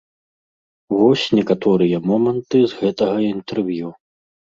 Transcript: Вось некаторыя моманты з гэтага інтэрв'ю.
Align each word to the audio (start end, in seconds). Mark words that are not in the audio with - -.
Вось 0.99 1.25
некаторыя 1.39 1.97
моманты 2.11 2.57
з 2.71 2.79
гэтага 2.79 3.19
інтэрв'ю. 3.35 3.93